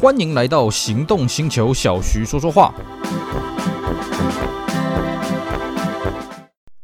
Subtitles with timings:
[0.00, 2.72] 欢迎来到行动星球，小徐说说话。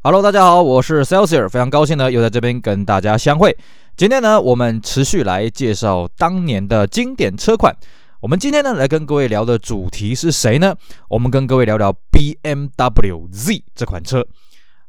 [0.03, 3.57] Hello，大家好，我是 Celsius，非常高兴呢，又在这边跟大家相会。
[3.95, 7.73] 今天呢，我们持续来介绍当年的经典车款。
[8.19, 10.75] 我们今天呢，来跟各位聊的主题是谁呢？
[11.07, 14.27] 我们跟各位聊聊 BMW Z 这款车。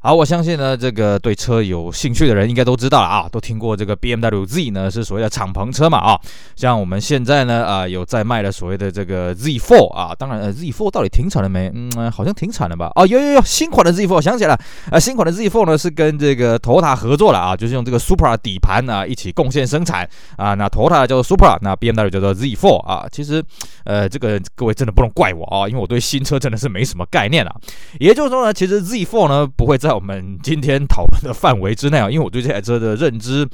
[0.06, 6.16] 好，我相信呢，这个对车有兴趣的人应该都知道了啊，都听过这个 BMW Z 呢，是所谓的敞篷车嘛啊。
[6.54, 11.72] 像我们现在呢，啊、有在卖的所谓的这个 Z4 啊，当然呃，Z4 到底停产了没？
[11.74, 12.88] 嗯，好像停产了吧？
[12.94, 14.60] 哦，有有有，新款的 Z4 想起来了，
[14.92, 20.54] 啊、新款的 Z4 呢是跟这个 Toyota 合作了啊，就是用这个 Supra 底盘啊一起贡献生产啊。
[20.54, 23.08] 那 Toyota 叫做 Supra，那 BMW 叫做 Z4 啊。
[23.10, 23.42] 其实
[23.82, 27.52] 呃，这个各位真的不能怪我啊，因为我对新车真的是没什么概念啊。
[27.98, 33.48] 也就是说呢，其实 Z4 呢不会在我们今天讨论的范围之内啊，因为我对这台车的认知，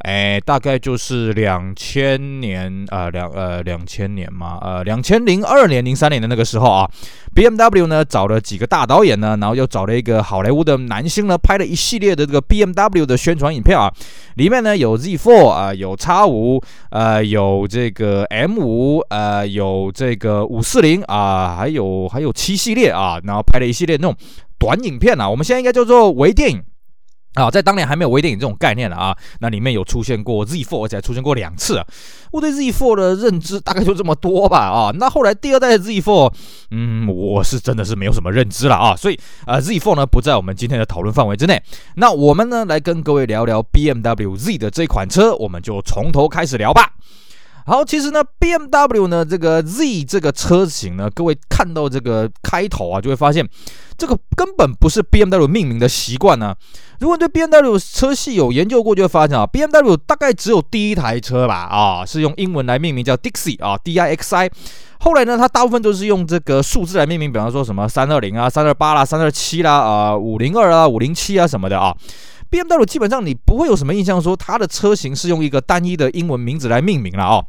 [0.00, 6.90] 哎，大概就是两千年啊，两呃两千年嘛，呃两千零二年、零三年的那个时候啊
[7.34, 13.92] ，BMW 呢找了几个大导演呢，然后又找了一个好莱坞的男星呢，拍了一系列的这个 BMW 的宣传影片啊，
[14.36, 24.16] 里面呢有 Z4 啊，有 X5，呃有这个 M5，呃有这个五四零啊，还有还有七系列啊，然后拍了一系列那种。
[24.58, 26.62] 短影片啊，我们现在应该叫做微电影
[27.34, 31.86] 啊，在当年还没有微电影这种概念了啊，那里面有出现过 Z4，而且还出现过两次啊。
[32.32, 34.90] 我对 Z4 的认知大概就这么多吧啊。
[34.94, 36.32] 那后来第二代的 Z4，
[36.72, 41.62] 嗯，我是真的是没有什么认知了啊，所以啊，Z4 呢不在我们今天的讨论范围之内。
[41.94, 46.92] 那我们呢来跟各位聊聊 BMW Z 的这款车，我们就从头开始聊吧。
[47.66, 53.46] 好，其实呢，BMW 呢这个 Z 这个车型呢，各位看到这个开头啊，就会发现
[53.96, 56.54] 这个根本不是 BMW 命名的习惯呢。
[56.98, 64.50] 如果你对 BMW 车系有研究过，就会发现啊，BMW 大概只有第一台车吧，啊，是用英文来命名叫 Dixie 啊，D I X I。
[65.00, 71.96] 后来呢，它大部分都是用这个数字来命名，比方说什么三二零啊、三二八啦、三二七啦、啊五零二啊、五零七啊什么的啊。
[72.50, 77.42] BMW 基本上你不会有什么印象说它的车型是用一个单一的英文名字来命名了啊。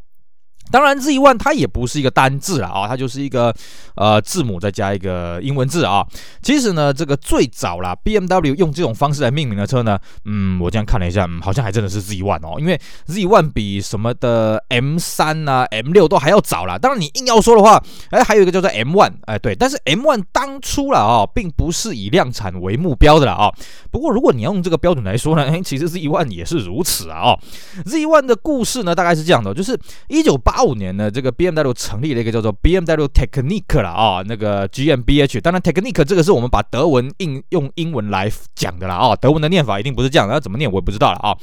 [0.72, 3.54] 当然，Z One 它也不是一个单字了啊，它就是一个
[3.96, 6.06] 呃字母再加一个英文字啊。
[6.42, 16.78] 其实呢，这个最早啦，BMW 用这种方式来命名的车呢，嗯，我这样看了一下，嗯，好像还真的是 Z One 哦，因为 Z One 比什么的 M3 啊、M6 都还要早啦。
[16.78, 23.52] 当然，你硬要说的话，哎，还有一个叫做 M One，哎，对，但是 M One 当初了啊，并不是以量产为目标的了啊。
[23.92, 27.32] 不过，如果你要用这个标准来说呢，哎，其实 Z One 也是如此啊。
[27.32, 27.40] 哦
[27.86, 29.78] Z One 的故事呢，大概是这样的，就是
[30.08, 30.61] 一九八。
[30.64, 35.42] 五年呢，这个 BMW 成立了一个叫做 BMW Technique 了啊，那个 GmbH。
[35.42, 41.36] 当然，Technique 这个是我们把德文应用英文来讲的了啊，德文的念法一定不是这样，那怎么念我也不知道了啊。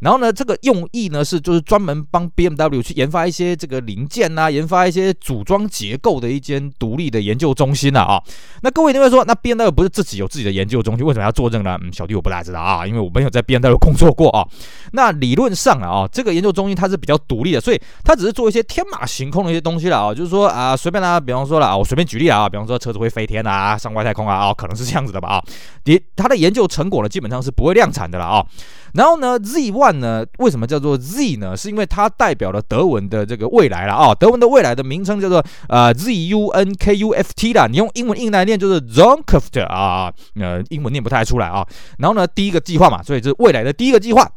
[0.00, 8.22] 然后呢，这个用意呢是就是专门帮 BMW 去研发一些这个零件呐，研发一些组装结构的一间独立的研究中心呐啊。
[8.62, 11.78] 那各位一定会说，那 BMW 不是自己有自己的研究中心，为什么要做这个呢？
[11.82, 14.46] 嗯，小弟我不大知道啊，因为我没有在 BMW 工作过啊。
[14.92, 25.44] 那理论上啊，这个研究中心它是比较独立的，所以它只是做一些天马行空的一些东西了啊，就是说啊，随便啦，比方说了啊，我随便举例啊，比方说车子会飞天啊，上外太空啊，啊，可能是这样子的吧啊。
[25.84, 28.46] 你他的研究成果呢，基本上是不会量产的了啊。
[28.94, 31.56] 然后呢，Z1 呢，为什么叫做 Z 呢？
[31.56, 34.14] 是因为它代表了德文的这个未来了啊。
[34.14, 37.66] 德文的未来的名称叫做呃 Z U N K U F T 啦。
[37.66, 41.66] 你用英文硬来念就是 z o n k u f t 啊，呃，英文念不太出来啊。
[41.98, 44.30] 然后呢，第一个计划嘛，所以是未来的第一个计划。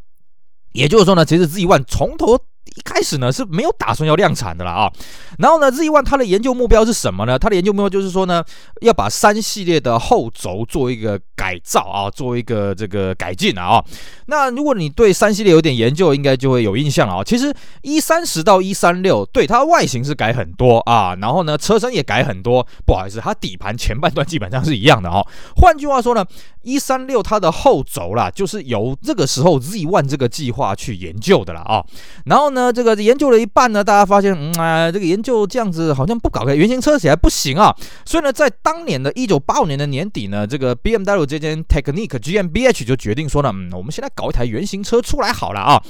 [0.72, 2.40] 也就是说呢，其实 Z1 从头。
[2.66, 4.92] 一开始呢是没有打算要量产的啦啊，
[5.38, 7.38] 然后呢，Z1 它的研究目标是什么呢？
[7.38, 8.44] 它的研究目标就是说呢，
[8.81, 13.81] 要把三系列的后轴做一个改造啊，做一个这个改进啊。
[14.26, 17.24] 那如果你对三系列有点研究，应该就会有印象了啊。
[17.24, 17.53] 其实
[17.84, 22.66] 一三十到一三六，对它外形是改很多啊，然后呢，车身也改很多。
[22.86, 25.26] 不好意思，它底盘前半段基本上是一样的哦。
[25.58, 26.26] 换句话说呢，
[26.64, 31.82] 一三六它的后轴啦，就是由这个时候 Z1 这个计划去研究的了啊。
[32.26, 32.54] 然后呢。
[32.73, 37.75] 这个研究了一半呢，大家发现，嗯啊，这个研究这样子好像不搞个原型车起来不行啊。
[38.05, 45.81] 所以呢，在当年的一九八五年的年底呢，这个 BMW 这间 Technik GmbH 就决定说呢，嗯，我们现在搞一台原型车出来好了啊。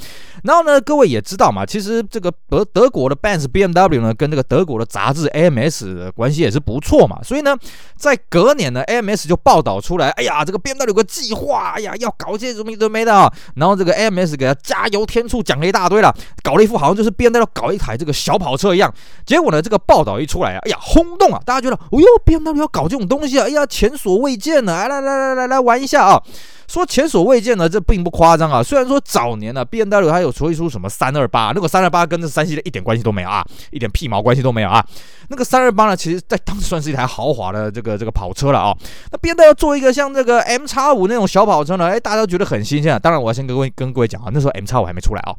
[0.43, 7.21] 然后呢，各位也知道嘛，其实这个德德国的 Benz BMW 呢，跟这个德国的杂志 AMS 关系也是不错嘛。
[7.23, 7.55] 所以呢，
[7.95, 13.31] 在隔年呢，AMS 就报道出来，哎呀，这个 BMW 有个计划，哎呀，要搞一些什么都没的啊。
[13.55, 16.54] 然后这个 AMS 给他加油添醋，讲了一大堆了，搞。
[16.55, 18.93] 搞了一副好像就是 BMW 搞一台这个小跑车一样。
[19.25, 21.41] 结果呢，这个报道一出来啊，哎呀，轰动啊！
[21.45, 24.73] 大家觉得，哦呦，BMW 要搞这种东西啊，哎呀，前所未见呢！
[24.73, 26.21] 来来来来来来玩一下啊！
[26.65, 28.63] 说前所未见呢，这并不夸张啊。
[28.63, 34.81] 虽然说早年呢，BMW 它有推出什么三二八，那个三二八跟这三系列一点关系都没有啊，一点屁毛关系都没有啊。
[35.27, 38.73] 那个三二八呢，其实在当时算是一台豪华的这个这个跑车了啊。
[39.11, 42.97] 那 BMW 要做一个像这个 M 叉五那种小跑车呢，哎，大家都觉得很新鲜啊。
[42.97, 45.35] 当然，我要先跟各位跟各位讲啊，那时候 M 叉五还没出来啊。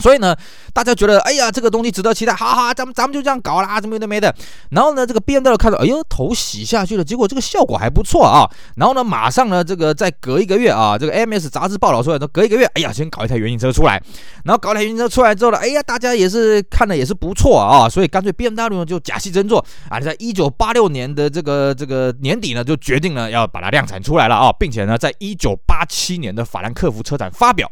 [0.00, 0.34] 所以呢，
[0.72, 4.34] 大家觉得，哎呀，这个东西值得期待，哈哈，咱们咱们就这样搞啦，怎么有的没的。
[4.70, 8.48] 然后呢，这个 BMW 看到，哎呦，头洗下去了，结果这个效果还不错啊。
[8.76, 14.02] 然后呢，马上呢，这个再隔一个月啊，这个 M S 杂志报道出来，都隔一个月，哎呀，先搞一台原型车出来。
[14.44, 27.70] 然后搞一台原型车出来之后呢，哎呀，大家也是看的也是不错啊，所以干脆 BMW 呢就假戏真做啊，在一九八六年的这个这个年底呢，就决定了要把它量产出来了啊，并且呢，在一九八七年的法兰克福车展发表。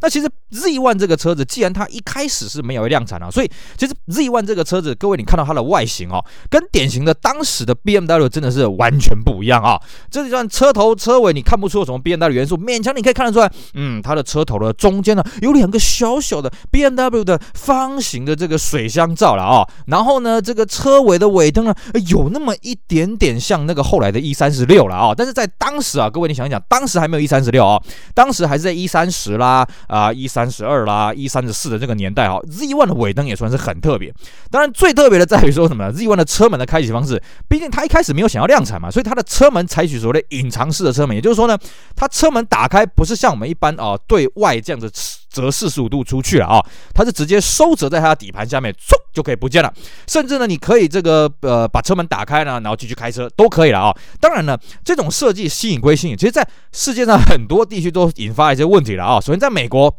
[0.00, 9.80] 那其实 Z One 这个车子，既然它一开始是没有量产啊，所以其实 Z One 这个车子，各位你看到它的外形哦，跟典型的当时的 BMW 真的是完全不一样啊。
[10.10, 19.66] 这一段车头车尾你看不出有什么 BMW 元素，勉强你可以看得出来，嗯，它的车头的中间呢有两个小小的 BMW 的方形的这个水箱罩了啊。
[19.86, 21.74] 然后呢，这个车尾的尾灯呢
[22.08, 25.14] 有那么一点点像那个后来的 E36 了啊。
[25.14, 27.82] 但是在当时啊，各位你想一想，当时还没有 E36 啊，
[28.14, 29.66] 当时还是在 E30 啦。
[29.88, 34.14] 啊，一三十二啦，一三十四的这个年代哈，Z1 的尾灯也算是很特别。
[34.50, 41.58] 当然，最特别的在于说什么呢？Z One 的车门的开启方式，毕竟它一开始没有想要量产嘛，所以它的车门采取所谓的隐藏式的车门，也就是说呢，
[41.96, 44.90] 它车门打开不是像我们一般啊对外这样子
[45.30, 46.58] 折四十五度出去了啊，
[46.94, 49.72] 它是直接收折在它的底盘下面，嗖就可以不见了。
[50.06, 53.96] 甚至呢，你可以这个呃把车门打开呢，然后继续开车都可以了啊。
[54.20, 59.20] 当然呢，这种设计吸引归吸引，其实在世界上很多地区都引发一些问题了啊。
[59.20, 59.94] 首先在美国。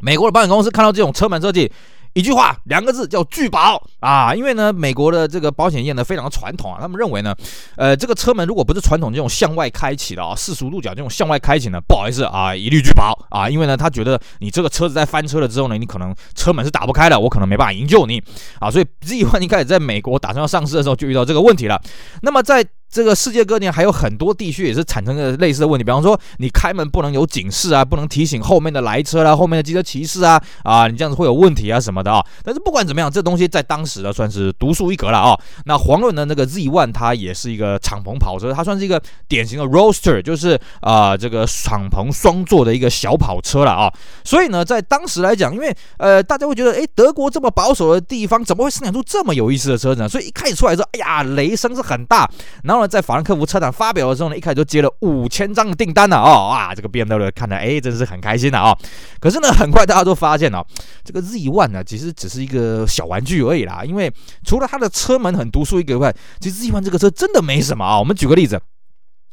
[0.00, 1.70] 美国的保险公司看到这种车门设计，
[2.14, 4.32] 一句话，两个字叫拒保啊！
[4.32, 7.34] 因为呢，美国的这个保险业呢非常的传统啊，他们认为呢，
[7.76, 13.50] 呃，这个车门如果不是传统这种向外开启的啊，四十五度角这种向外开启呢，不好意思啊，一律拒保啊！
[13.50, 18.22] 因为呢，他觉得你这个车子在翻车了之后呢，你可能车门是打不开的，我可能没办法营救你
[18.60, 18.70] 啊！
[18.70, 21.80] 所以 Z1 一开始在美国打算要上市的时候就遇到这个问题了。
[22.22, 32.24] 那么在这个世界各地还有很多地区也是产生了类似的问题，比方说你开门不能有警示啊，不能提醒后面的来车啦，后面的机车骑士啊，啊，你这样子会有问题啊什么的啊。
[32.44, 35.36] 但是不管怎么样，这东西在当时呢算是独树一格了啊。
[35.64, 43.92] 那黄润的那个 Z One 它也是一个敞篷跑车，它算是一个典型的 roadster，就是啊这个敞篷双座的一个小跑车了啊。
[44.22, 50.08] 所以呢，在当时来讲，因为呃大家会觉得，诶，德国这么保守的地方，怎么会生产出这么有意思的车子呢？
[50.08, 52.30] 所以一开始出来之后，哎呀，雷声是很大，
[52.62, 58.76] 然后在法兰克福车展发表的时候呢，一开始就接了五千张的订单了哦，哇，这个 BMW 看来哎，真是很开心的啊。
[59.20, 60.64] 可是呢，很快大家都发现了，
[61.04, 63.82] 这个 Z1 呢，其实只是一个小玩具而已啦。
[63.84, 64.12] 因为
[64.44, 67.98] 除了它的车门很独树一格外，其实 Z1 这个车真的没什么啊。
[67.98, 68.60] 我们举个例子，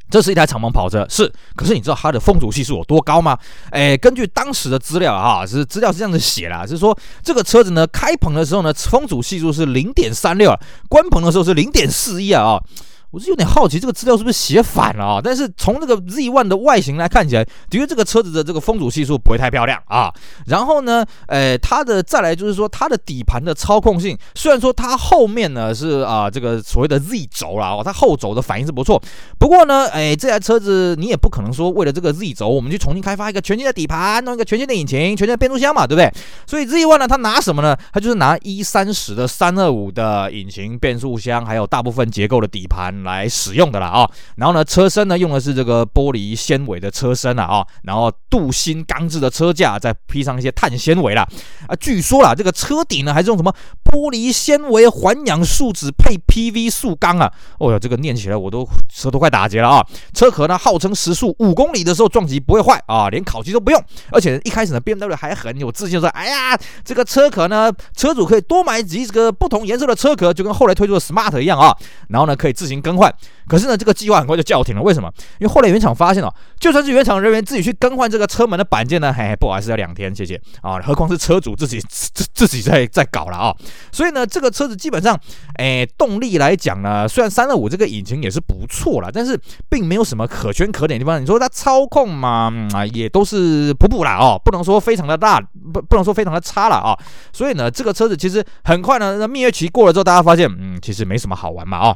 [0.09, 3.37] 这是一台敞篷跑车，是，可是你知道它的风阻系数有多高吗？
[3.69, 10.53] 哎，根据当时的资料啊，是资料是这样子写的，是说这个车子呢，开棚的时候呢，风阻系数是零点三六，
[10.89, 12.61] 关棚的时候是零点四一啊。
[13.11, 15.21] 我是有点好奇，这个资料是不是写反了啊？
[15.21, 20.09] 但是从这个 Z1 的外形来看起来，的确这个车子的这个风阻系数不会太漂亮啊。
[20.45, 29.01] 然后呢，呃，它的再来就是说，它的底盘的操控性，虽然说它后面呢是啊这个所谓的 Z 轴啦，哦，它后轴的反应是不错。
[29.37, 36.09] 不过呢，哎，这台车子你也不可能说为了这个 Z 轴，我们去重新开发一个全新的底盘，弄一个全新的引擎、全新的变速箱嘛，对不对？
[36.47, 37.75] 所以 Z1 呢，它拿什么呢？
[37.91, 43.00] 它就是拿 E30 的325的引擎、变速箱，还有大部分结构的底盘。
[43.03, 51.21] 来使用的了啊，然后呢，车身呢用的是这个玻璃纤维的车身了啊，然后镀锌钢制的车架，再披上一些碳纤维了
[51.67, 51.75] 啊。
[51.79, 53.53] 据说啦，这个车顶呢还是用什么
[53.83, 57.31] 玻璃纤维环氧树脂配 PV 塑钢啊。
[57.59, 59.85] 哦哟，这个念起来我都舌头快打结了啊。
[60.13, 63.83] 车壳呢号称时速五公里的时候撞击不会坏啊，连烤漆都不用。
[64.11, 71.75] 而且一开始呢，BMW 还很有自信说，哎呀，这个车壳呢，车主可以多买几个不同颜色的车壳，就跟后来推出的 Smart 一样啊。
[72.09, 73.13] 然后呢，可以自行更更换。
[73.47, 74.81] 可是呢，这个计划很快就叫停了。
[74.81, 75.11] 为什么？
[75.39, 80.79] 因为后来原厂发现哦，就算是原厂人员自己去更换这个车门的板件呢，嘿，不好意思，要两天，谢谢啊。
[80.81, 83.53] 何况是车主自己自自己在在搞了啊。
[83.91, 85.19] 所以呢，这个车子基本上，
[85.55, 89.37] 哎，动力来讲呢，虽然三二五这个引擎也是不错了，但是
[89.69, 91.21] 并没有什么可圈可点的地方。
[91.21, 95.41] 你说它操控嘛，啊，也都是普普啦哦，不能说非常的大，
[95.73, 96.97] 不不能说非常的差了啊。
[97.33, 101.95] 所以呢，这个车子其实很快呢，那蜜月期过了之后，大家发现，嗯，其实没什么好玩嘛啊。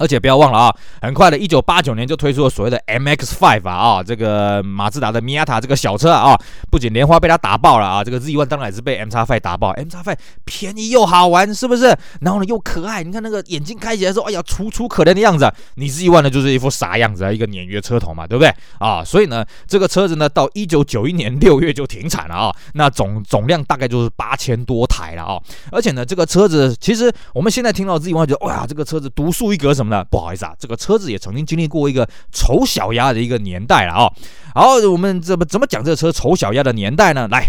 [0.00, 6.34] 而且不要忘了啊，很快的，一九八九年就推出了所谓的 MX-5 啊，啊，这个马自达的米亚塔这个小车啊，
[6.70, 9.74] 不仅莲花被它打爆了啊，这个 Z1 当然也是被 MX-5 打爆。
[9.74, 10.16] MX-5
[10.46, 11.94] 便宜又好玩，是不是？
[12.22, 15.52] 然后呢又可爱，你看那个眼睛开起来说，哎呀，楚楚可怜的样子。
[15.74, 18.50] 你 Z1 呢就是一副傻样子啊，一个鲶鱼车头嘛，对不对？
[18.78, 25.38] 啊，所以呢，这个车子呢到一九九一年六月就停产了啊，那总总量大概就是八千多台了啊。
[25.70, 29.89] 而且呢，这个车子其实我们现在听到 Z1 觉得，哇，这个车子独树一格什么。
[29.90, 34.12] 那不好意思啊，这个车子也曾经经历过一个丑小鸭的一个年代了啊、
[34.54, 37.28] 好，我们怎么怎么讲这个车丑小鸭的年代呢？
[37.30, 37.46] 来。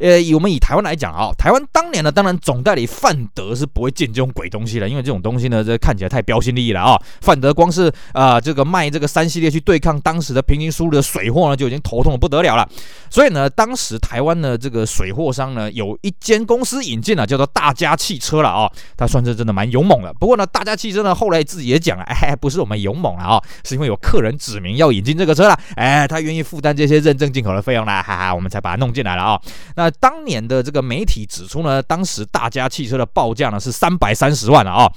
[0.00, 7.00] 呃，以我们以台湾来讲啊，台湾当年呢，当然总代理范德是不会进这种鬼东西的，因为这种东西呢，这看起来太标新立异了啊。
[7.20, 12.68] 范德光是啊、这个卖这个三系列去对抗当时的平行输入的水货呢，就已经头痛的不得了了。
[13.08, 18.68] 所以呢，当时台湾的这个水货商呢，有一间公司引进了，叫做大家汽车了啊。
[18.96, 20.12] 他算是真的蛮勇猛的。
[20.14, 29.40] 不过呢，大家汽车呢，后来自己也讲了，哎，不是我们勇猛了啊，是因为有客人指明要引进这个车了，哎，他愿意负担这些认证进口的费用啦，哈哈，我们才把它弄进来了啊。
[29.76, 30.64] 那当年的。
[30.64, 34.90] 这个媒体指出呢，当时大家汽车的报价呢是三百三十万了啊！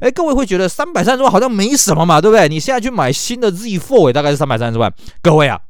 [0.00, 2.48] 哎，各位会觉得三百三十万好像没什么嘛，对不对？
[2.48, 4.92] 你现在去买新的 Z4 也大概是三百三十万。
[5.22, 5.60] 各位啊，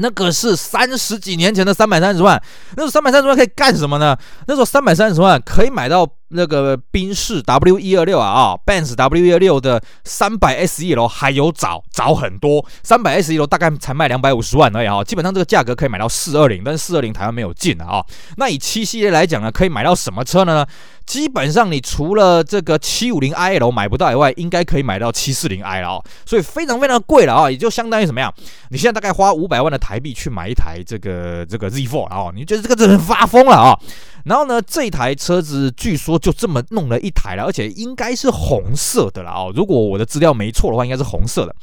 [0.00, 2.40] 那个是三十几年前的三百三十万，
[2.76, 4.16] 那时候三百三十万可以干什么呢？
[4.46, 6.08] 那时候三百三十万可以买到。
[6.30, 18.04] 那个宾士 W 一二六啊啊，Benz W 一二六的三百 S E 楼还有早早很多，三百 S E 楼大概才卖两百五十万而已啊，基本上这个价格可以买到四二零，但是四二零台湾没有进啊。
[18.36, 20.66] 那以七系列来讲呢，可以买到什么车呢？
[21.08, 28.30] 基本上你除了这个七五零 IL 买不到以外，应该可以买到七四零 I 了啊，所以非常非常贵了啊，也就相当于什么样？
[28.68, 33.78] 你现在大概花五百万的台币去买一台这个这个 z four 啊，你觉得这个真的发疯了啊？
[34.24, 39.46] 然后呢，这台车子据说就这么弄了一台了，而且应该是红色的了啊。
[39.54, 41.54] 如果我的资料没错的话，应该是红色的。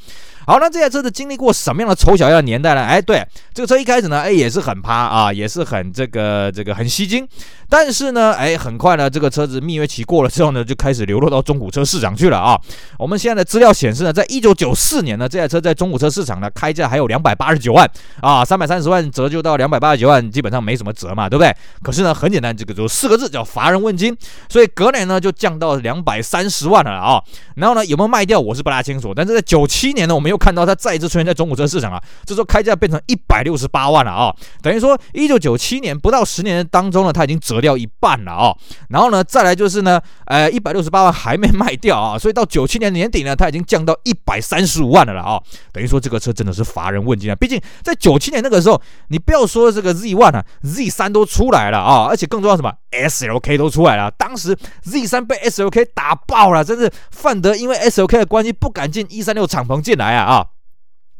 [0.48, 2.80] 好，那这台车子经历过什么样的丑小鸭的年代呢？
[2.80, 7.26] 哎，对，这个车一开始呢，哎，也是很趴啊，也是很这个这个很吸睛。
[7.68, 12.56] 但是呢，哎，很快呢，这个车子蜜月期过了之后呢，就开始流落到中古车市场去了啊。
[12.96, 21.52] 我们现在的资料显示呢，在一九九四年呢，这台车在中古车市场呢，开价还有两百八十九万啊，三百三十万折旧到两百八十九万，基本上没什么折嘛，对不对？
[21.82, 24.14] 可是呢，很简单，这个就四个字叫乏人问津，
[24.48, 27.22] 所以隔年呢就降到两百三十万了啊。
[27.54, 29.14] 然后呢，有没有卖掉，我是不大清楚。
[29.14, 38.54] 但是在九七年呢，我们又看到它再一次出现在中古车市场啊，这时候开价变成一百六十八万了啊，等于说一九九七年不到十年当中呢，它已经折掉一半了啊。
[38.90, 45.40] 然后呢，再来就是呢，呃，一百六十八万还没卖掉啊，所以到九七年年底呢，它已经降到一百三十五万了了啊。
[45.72, 47.34] 等于说这个车真的是乏人问津啊。
[47.34, 54.10] 毕竟在九七年那个时候，你不要说这个 Z One 啊，Z 三都出来了啊，而且更更重要什么，SLK 都出来了。
[54.10, 60.46] 当时 Z 三被 SLK 打爆了，真是范德因为 SLK 的关系不敢进一三六敞篷进来啊啊。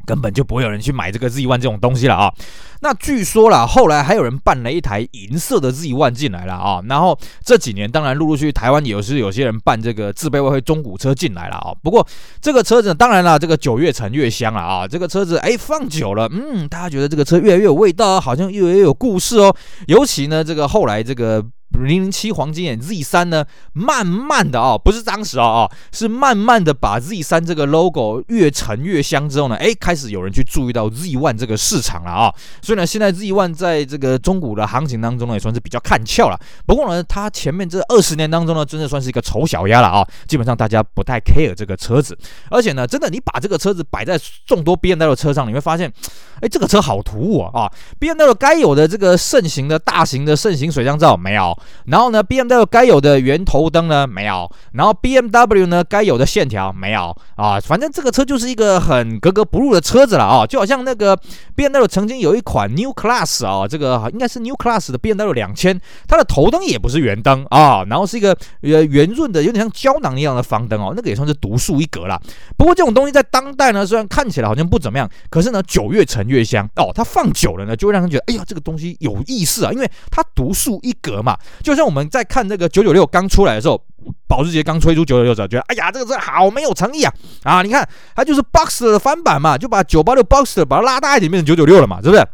[0.07, 2.33] 根本就不会有人去买这个 Z1 这种东西了啊！
[2.81, 6.81] 那据说了，后来还有人办了一台银色的 Z1 进来了啊！
[6.89, 11.75] 然后这几年，当然陆陆续续台湾也是有些人办这个自备外汇中古车进来了啊！
[11.83, 12.07] 不过
[12.41, 14.87] 这个车子当然了，这个酒越陈越香了啊！
[14.87, 19.55] 这个车子哎放久了，嗯，大家觉得这个车越来越有味道，好像越来越有故事哦。
[19.89, 21.45] 尤其呢，这个后来这个。
[21.70, 36.40] 零零七黄金眼 Z 三呢，慢慢的啊、哦，不是当时啊、哦、啊，是慢慢的把 Z 三这个 logo 越沉越香之后呢，哎，开始有人去注意到 Z one 这个市场了啊、所以呢，现在 Z one 在这个中古的行情当中呢，也算是比较看俏了。
[36.64, 42.16] 不过呢，它前面这二十年当中呢，真的算是一个丑小鸭了啊、基本上大家不太 care 这个车子，
[42.49, 45.92] 而且呢，真的你把这个车子摆在众多 B N W 车上，你会发现，
[46.40, 51.56] 哎，这个车好突兀啊啊，BMW 该有的这个盛行的大型的盛行水箱罩没有。
[51.87, 61.19] 然后呢，BMW 该有的圆头灯呢没有，然后 BMW 呢该有的线条没有啊，反正这个车就是一个很格格不入的车子了啊，就好像那个
[61.57, 72.21] BMW 曾经有一款 New Class 啊，这个应该是 New Class 的 BMW 两千，它的头灯也不是圆灯啊，然后是一个呃圆润的，有点像胶囊一样的方灯哦，那个也算是独树一格了。
[72.57, 83.83] 不过这种东西在当代呢，虽然看起来好像不怎么样，可是呢，酒越陈越香哦，它放久了呢，就会让人觉得哎呀，这个东西有意思啊，因为它独树一格嘛，就像我们在看这个九九六刚出来的时候，
[84.29, 87.12] 保时捷刚推出九九六的时候，觉得哎呀，这个车好没有诚意啊
[87.43, 87.62] 啊！
[87.62, 92.26] 你看它就是 Boxer 的翻版嘛，就把九八六 Boxer 把它拉大一点，变成九九六了嘛，是不是？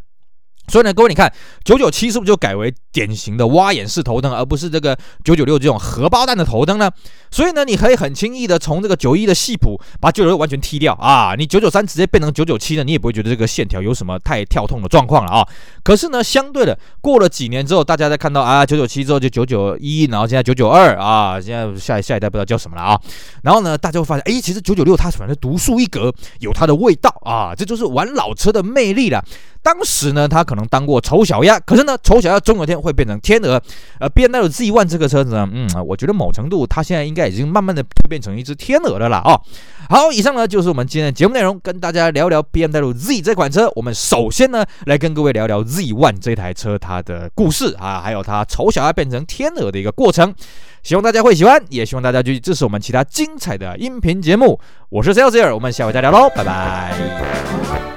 [0.69, 1.33] 所以呢，各位你看
[1.65, 6.89] 九九七是不是就改为典型的挖眼式头灯，而不是这个九九六这种荷包蛋的头灯呢？
[7.33, 15.49] 所以呢，你可以很轻易的从这个九一的系谱把九九六完全踢掉啊，你九九三直接变成九九七呢，你也不会觉得这个线条有什么太跳痛的状况了啊。
[15.83, 23.01] 可是呢，相对的，过了几年之后，大家再看到啊九九七之后就九九一，然后现在九九二啊，现在下下一代不知道叫什么了啊。
[23.43, 29.25] 然后呢，大家会发现，哎，其实九九六它反正独树一格，有它的味道啊，这就是玩老车的魅力了。
[29.65, 33.63] 当时呢，他可能当过丑小鸭，可是呢，丑小鸭终有一天会变成天鹅。
[34.01, 39.23] 呃，BMW Z1 这个车子呢，嗯，我觉得某程度它现在应该已经慢慢的变成一只天鹅的了啦。
[39.25, 39.41] 哦。
[39.89, 43.71] 好，以上呢就是我们今天的节目内容，跟大家聊聊 BMW Z 这款车。
[43.77, 50.35] 我们首先呢来跟各位聊聊 Z One 这台车它的故事啊，还有它丑小鸭变成天鹅的一个过程。
[50.83, 54.59] 希望大家会喜欢，也希望大家继续支持我们其他精彩的音频节目。
[54.89, 57.92] 我是 Celtier，我们下回再聊喽，拜拜。